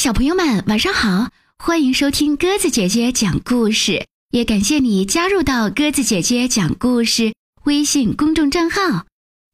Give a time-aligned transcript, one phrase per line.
[0.00, 1.28] 小朋友们，晚上好！
[1.58, 7.34] 欢迎收听鸽子姐姐讲故事，也感谢你加入到鸽子姐姐讲故事
[7.64, 9.04] 微信公众账号。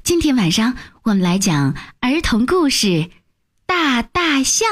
[0.04, 2.86] 今天晚上我们来讲儿童故事
[3.66, 4.68] 《大大象》。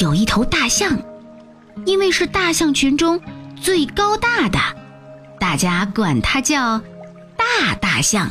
[0.00, 0.96] 有一头大象，
[1.84, 3.20] 因为是大象群中
[3.60, 4.60] 最高大的，
[5.40, 6.80] 大家管它叫
[7.36, 8.30] 大大象。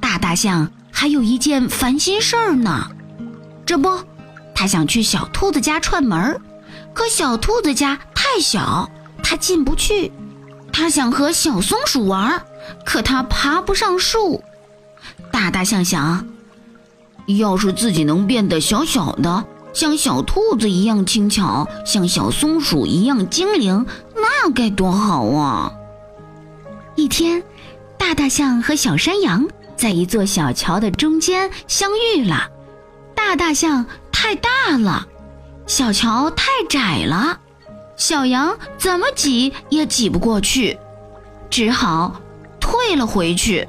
[0.00, 0.72] 大大象。
[0.92, 2.86] 还有一件烦心事儿呢，
[3.66, 3.90] 这不，
[4.54, 6.40] 他想去小兔子家串门儿
[6.94, 8.88] 可小兔子家太小，
[9.22, 10.12] 他进不去。
[10.72, 12.44] 他想和小松鼠玩
[12.84, 14.42] 可他爬不上树。
[15.30, 16.26] 大大象想，
[17.26, 25.72] 要是自己能变得小小的，像小兔子一样轻巧，像小松鼠一样精灵，那该多好啊！
[26.94, 27.42] 一天，
[27.98, 29.48] 大大象和小山羊。
[29.76, 32.48] 在一座小桥的中间相遇了，
[33.14, 35.06] 大大象太大了，
[35.66, 37.38] 小桥太窄了，
[37.96, 40.78] 小羊怎么挤也挤不过去，
[41.50, 42.20] 只好
[42.60, 43.68] 退了回去。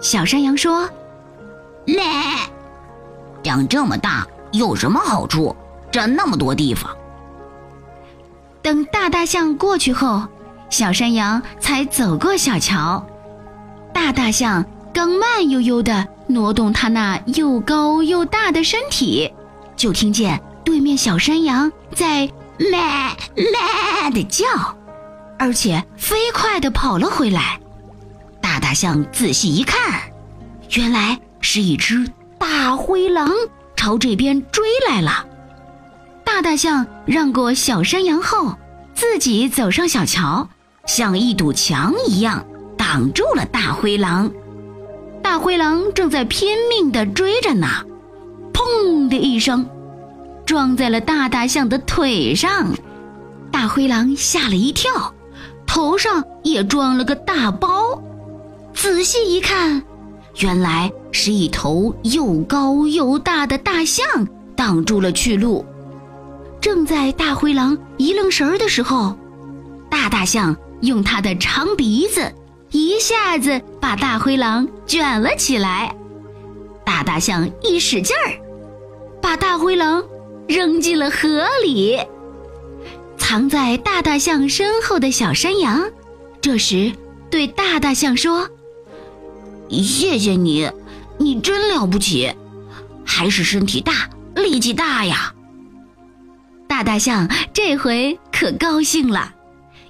[0.00, 0.88] 小山羊说
[1.86, 2.48] ：“来，
[3.42, 5.54] 长这么大有什么好处？
[5.92, 6.90] 占那么多地方。”
[8.62, 10.22] 等大大象过去后，
[10.70, 13.06] 小山羊才走过小桥，
[13.92, 14.64] 大大象。
[14.94, 19.34] 刚慢悠悠地挪动它那又高又大的身体，
[19.76, 22.78] 就听见对面小山羊在咩
[23.34, 24.46] 咩的叫，
[25.36, 27.58] 而且飞快地跑了回来。
[28.40, 30.00] 大大象仔细一看，
[30.70, 33.32] 原来是一只大灰狼
[33.74, 35.26] 朝这边追来了。
[36.22, 38.54] 大大象让过小山羊后，
[38.94, 40.48] 自己走上小桥，
[40.86, 42.46] 像一堵墙一样
[42.78, 44.30] 挡住了大灰狼。
[45.24, 47.66] 大灰狼正在拼命地追着呢，
[48.52, 49.66] 砰的一声，
[50.44, 52.74] 撞在了大大象的腿上。
[53.50, 55.14] 大灰狼吓了一跳，
[55.66, 58.02] 头上也装了个大包。
[58.74, 59.82] 仔细一看，
[60.40, 64.04] 原来是一头又高又大的大象
[64.54, 65.64] 挡住了去路。
[66.60, 69.16] 正在大灰狼一愣神儿的时候，
[69.88, 72.30] 大大象用它的长鼻子。
[72.74, 75.94] 一下子把大灰狼卷了起来，
[76.84, 78.34] 大大象一使劲儿，
[79.22, 80.04] 把大灰狼
[80.48, 82.00] 扔进了河里。
[83.16, 85.88] 藏在大大象身后的小山羊，
[86.40, 86.92] 这时
[87.30, 88.48] 对大大象说
[89.70, 90.68] ：“谢谢你，
[91.16, 92.34] 你真了不起，
[93.04, 95.32] 还是身体大，力气大呀。”
[96.66, 99.32] 大大象这回可高兴了，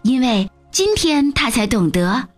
[0.02, 2.28] 因为今天他才懂得。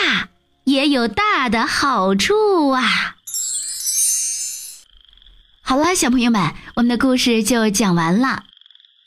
[0.00, 0.28] 大
[0.64, 3.16] 也有大的好处啊！
[5.60, 8.44] 好了，小朋友们，我们的故事就讲完了。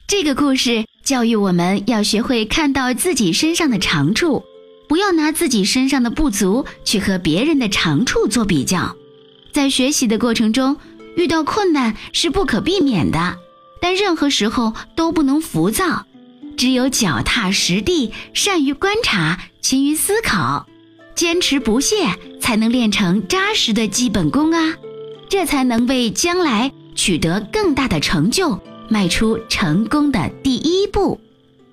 [0.08, 4.44] 这个故事教育我们要学会看到自己身上的长处，
[4.88, 8.96] 不要拿自己身上的不足去和别人的长处做比较。
[9.52, 10.78] 在学习的过程中，
[11.16, 13.38] 遇到困难是不可避免的，
[13.82, 16.06] 但任何时候都不能浮躁，
[16.56, 20.68] 只有脚踏实地，善于观察，勤于思考。
[21.16, 21.96] 坚持不懈，
[22.40, 24.76] 才能练成扎实的基本功啊！
[25.30, 28.60] 这才能为将来取得更大的成就
[28.90, 31.20] 迈出成功的第一步。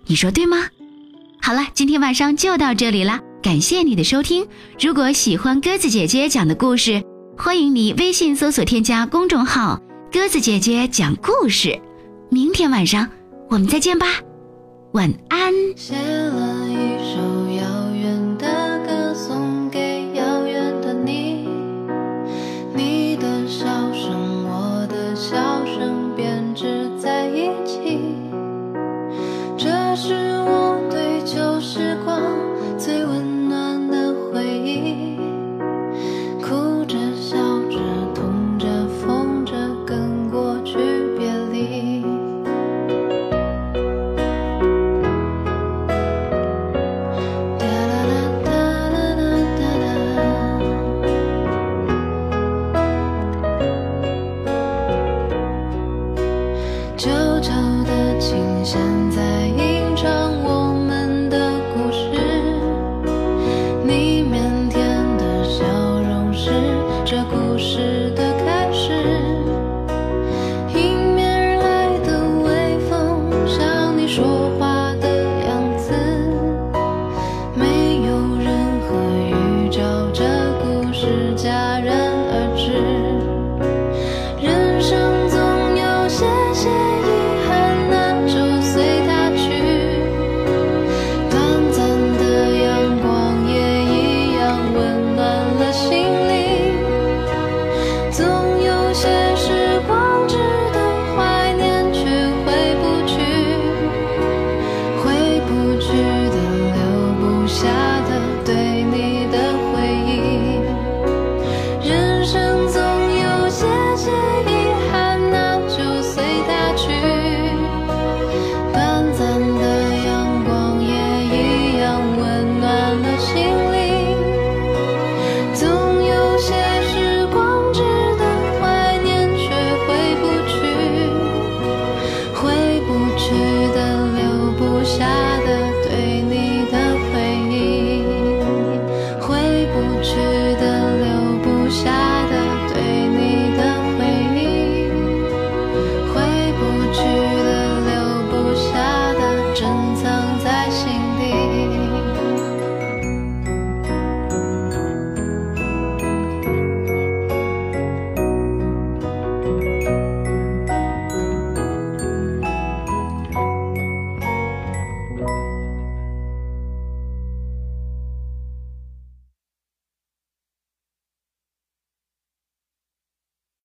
[0.07, 0.67] 你说对吗？
[1.43, 4.47] 好了，今天晚上就到这里了，感谢你的收听。
[4.81, 7.03] 如果喜欢鸽子姐姐讲的故事，
[7.37, 9.81] 欢迎你微信搜索添加公众号
[10.13, 11.81] “鸽子姐姐讲故事”。
[12.31, 13.09] 明天晚上
[13.49, 14.07] 我们再见吧，
[14.93, 15.53] 晚安。
[15.77, 17.40] 写了一首。